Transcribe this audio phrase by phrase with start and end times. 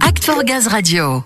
[0.00, 1.22] Act for Gaz Radio.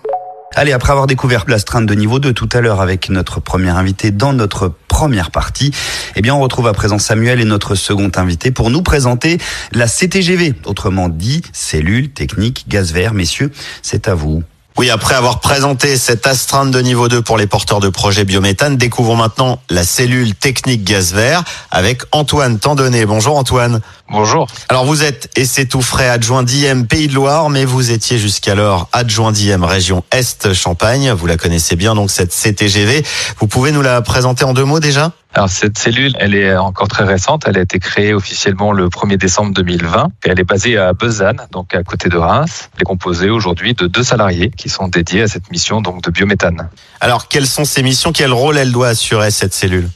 [0.53, 4.11] Allez, après avoir découvert l'astreinte de niveau 2 tout à l'heure avec notre premier invité
[4.11, 5.71] dans notre première partie,
[6.15, 9.39] eh bien, on retrouve à présent Samuel et notre second invité pour nous présenter
[9.71, 13.15] la CTGV, autrement dit, cellule technique gaz vert.
[13.15, 13.51] Messieurs,
[13.81, 14.43] c'est à vous.
[14.77, 18.77] Oui, après avoir présenté cette astreinte de niveau 2 pour les porteurs de projets biométhane,
[18.77, 23.05] découvrons maintenant la cellule technique gaz vert avec Antoine Tandonnet.
[23.05, 23.81] Bonjour Antoine.
[24.11, 24.47] Bonjour.
[24.67, 28.17] Alors vous êtes, et c'est tout frais, adjoint d'IM Pays de Loire, mais vous étiez
[28.17, 31.11] jusqu'alors adjoint d'IM région Est Champagne.
[31.11, 33.05] Vous la connaissez bien, donc cette CTGV.
[33.39, 35.13] Vous pouvez nous la présenter en deux mots déjà?
[35.33, 37.43] Alors cette cellule, elle est encore très récente.
[37.47, 41.47] Elle a été créée officiellement le 1er décembre 2020 et elle est basée à Besanne,
[41.53, 42.69] donc à côté de Reims.
[42.75, 46.11] Elle est composée aujourd'hui de deux salariés qui sont dédiés à cette mission donc de
[46.11, 46.69] biométhane.
[46.99, 48.11] Alors quelles sont ces missions?
[48.11, 49.89] Quel rôle elle doit assurer cette cellule?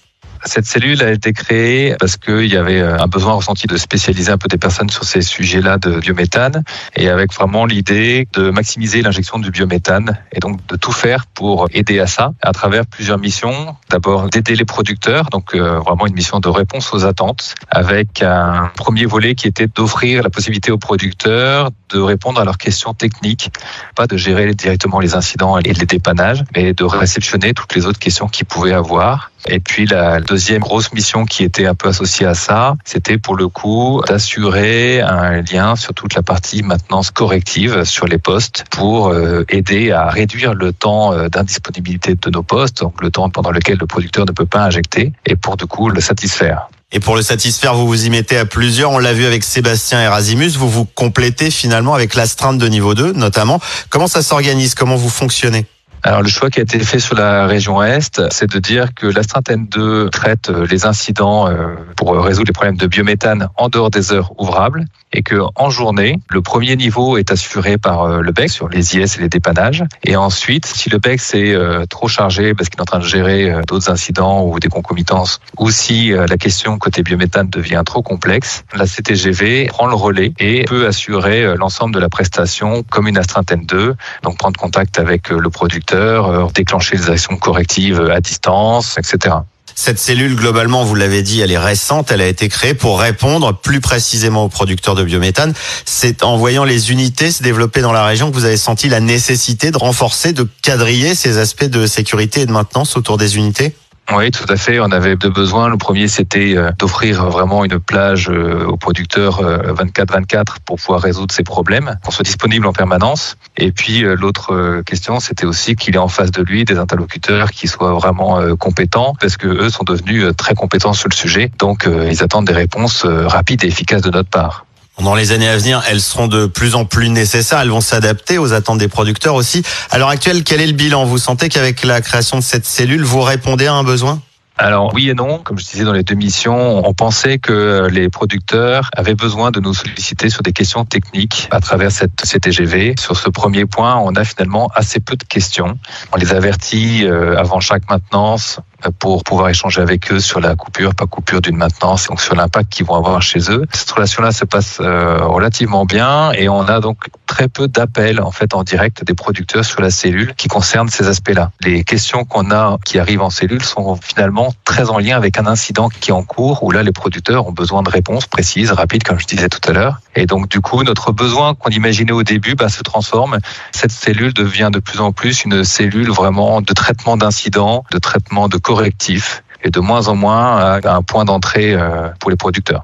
[0.45, 4.31] Cette cellule a été créée parce qu'il y avait euh, un besoin ressenti de spécialiser
[4.31, 6.63] un peu des personnes sur ces sujets-là de biométhane
[6.95, 11.67] et avec vraiment l'idée de maximiser l'injection du biométhane et donc de tout faire pour
[11.73, 13.75] aider à ça à travers plusieurs missions.
[13.89, 18.71] D'abord d'aider les producteurs, donc euh, vraiment une mission de réponse aux attentes avec un
[18.75, 23.51] premier volet qui était d'offrir la possibilité aux producteurs de répondre à leurs questions techniques,
[23.95, 27.99] pas de gérer directement les incidents et les dépannages, mais de réceptionner toutes les autres
[27.99, 32.25] questions qu'ils pouvaient avoir et puis la deuxième grosse mission qui était un peu associée
[32.25, 37.83] à ça, c'était pour le coup d'assurer un lien sur toute la partie maintenance corrective
[37.83, 42.81] sur les postes pour euh, aider à réduire le temps euh, d'indisponibilité de nos postes,
[42.81, 45.89] donc le temps pendant lequel le producteur ne peut pas injecter, et pour du coup
[45.89, 46.67] le satisfaire.
[46.91, 48.91] Et pour le satisfaire, vous vous y mettez à plusieurs.
[48.91, 50.49] On l'a vu avec Sébastien Erasimus.
[50.49, 53.59] Vous vous complétez finalement avec l'astreinte de niveau 2, notamment.
[53.89, 54.75] Comment ça s'organise?
[54.75, 55.65] Comment vous fonctionnez?
[56.05, 59.07] Alors le choix qui a été fait sur la région Est, c'est de dire que
[59.07, 63.89] l'astreinte N2 traite euh, les incidents euh, pour résoudre les problèmes de biométhane en dehors
[63.89, 68.31] des heures ouvrables et que en journée, le premier niveau est assuré par euh, le
[68.31, 69.83] BEC sur les IS et les dépannages.
[70.03, 73.61] Et ensuite, si le BEC est trop chargé parce qu'il est en train de gérer
[73.67, 78.85] d'autres incidents ou des concomitances, ou si la question côté biométhane devient trop complexe, la
[78.85, 83.93] CTGV prend le relais et peut assurer l'ensemble de la prestation comme une astreinte N2,
[84.23, 89.35] donc prendre contact avec le producteur euh, déclencher des actions correctives à distance, etc.
[89.77, 92.09] Cette cellule, globalement, vous l'avez dit, elle est récente.
[92.09, 95.53] Elle a été créée pour répondre plus précisément aux producteurs de biométhane.
[95.83, 99.01] C'est en voyant les unités se développer dans la région que vous avez senti la
[99.01, 103.75] nécessité de renforcer, de quadriller ces aspects de sécurité et de maintenance autour des unités?
[104.13, 104.79] Oui, tout à fait.
[104.79, 105.67] On avait deux besoins.
[105.67, 111.01] Le premier, c'était euh, d'offrir vraiment une plage euh, aux producteurs 24-24 euh, pour pouvoir
[111.01, 113.35] résoudre ces problèmes, qu'on soit disponible en permanence.
[113.57, 117.67] Et puis, l'autre question, c'était aussi qu'il ait en face de lui des interlocuteurs qui
[117.67, 121.51] soient vraiment compétents, parce que eux sont devenus très compétents sur le sujet.
[121.57, 124.65] Donc, ils attendent des réponses rapides et efficaces de notre part.
[125.01, 127.59] Dans les années à venir, elles seront de plus en plus nécessaires.
[127.59, 129.61] Elles vont s'adapter aux attentes des producteurs aussi.
[129.91, 131.05] À l'heure actuelle, quel est le bilan?
[131.05, 134.21] Vous sentez qu'avec la création de cette cellule, vous répondez à un besoin?
[134.57, 138.07] Alors oui et non, comme je disais dans les deux missions, on pensait que les
[138.07, 142.95] producteurs avaient besoin de nous solliciter sur des questions techniques à travers cette CTGV.
[142.97, 145.77] Sur ce premier point, on a finalement assez peu de questions.
[146.13, 150.95] On les avertit euh, avant chaque maintenance pour pouvoir échanger avec eux sur la coupure,
[150.95, 153.65] pas coupure d'une maintenance, donc sur l'impact qu'ils vont avoir chez eux.
[153.73, 158.31] Cette relation-là se passe euh, relativement bien et on a donc très peu d'appels en
[158.31, 161.51] fait en direct des producteurs sur la cellule qui concernent ces aspects-là.
[161.61, 165.47] Les questions qu'on a qui arrivent en cellule sont finalement très en lien avec un
[165.47, 169.03] incident qui est en cours où là les producteurs ont besoin de réponses précises, rapides
[169.03, 169.99] comme je disais tout à l'heure.
[170.15, 173.39] Et donc du coup notre besoin qu'on imaginait au début bah, se transforme.
[173.71, 178.47] Cette cellule devient de plus en plus une cellule vraiment de traitement d'incidents, de traitement
[178.47, 182.83] de correctif et de moins en moins un point d'entrée euh, pour les producteurs.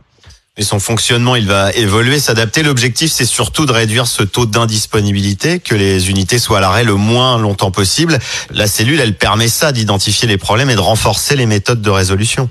[0.57, 2.63] Et son fonctionnement, il va évoluer, s'adapter.
[2.63, 6.96] L'objectif, c'est surtout de réduire ce taux d'indisponibilité, que les unités soient à l'arrêt le
[6.96, 8.19] moins longtemps possible.
[8.51, 12.50] La cellule, elle permet ça, d'identifier les problèmes et de renforcer les méthodes de résolution.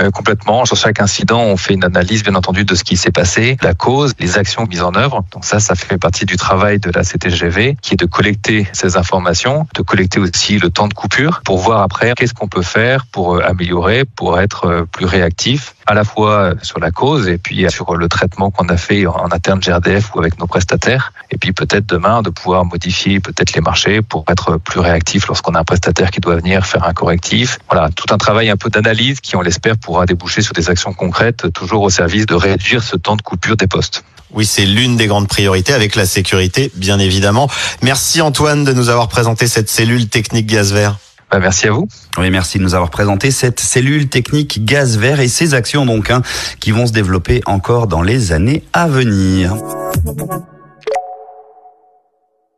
[0.00, 0.64] Euh, complètement.
[0.64, 3.74] Sur chaque incident, on fait une analyse, bien entendu, de ce qui s'est passé, la
[3.74, 5.24] cause, les actions mises en œuvre.
[5.32, 8.96] Donc ça, ça fait partie du travail de la CTGV, qui est de collecter ces
[8.96, 13.06] informations, de collecter aussi le temps de coupure, pour voir après qu'est-ce qu'on peut faire
[13.06, 17.38] pour euh, améliorer, pour être euh, plus réactif à la fois sur la cause et
[17.38, 21.14] puis sur le traitement qu'on a fait en interne GRDF ou avec nos prestataires.
[21.30, 25.54] Et puis peut-être demain de pouvoir modifier peut-être les marchés pour être plus réactif lorsqu'on
[25.54, 27.58] a un prestataire qui doit venir faire un correctif.
[27.70, 30.92] Voilà, tout un travail un peu d'analyse qui, on l'espère, pourra déboucher sur des actions
[30.92, 34.04] concrètes, toujours au service de réduire ce temps de coupure des postes.
[34.34, 37.48] Oui, c'est l'une des grandes priorités avec la sécurité, bien évidemment.
[37.80, 40.98] Merci Antoine de nous avoir présenté cette cellule technique gaz vert.
[41.30, 41.88] Bah, merci à vous.
[42.18, 46.10] Oui, merci de nous avoir présenté cette cellule technique gaz vert et ses actions donc
[46.10, 46.20] hein,
[46.60, 49.56] qui vont se développer encore dans les années à venir.